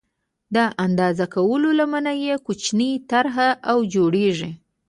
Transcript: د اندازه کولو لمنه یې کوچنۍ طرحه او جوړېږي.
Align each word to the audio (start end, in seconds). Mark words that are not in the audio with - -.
د 0.55 0.57
اندازه 0.85 1.25
کولو 1.35 1.69
لمنه 1.79 2.13
یې 2.23 2.33
کوچنۍ 2.45 2.91
طرحه 3.09 3.49
او 3.71 3.77
جوړېږي. 3.93 4.51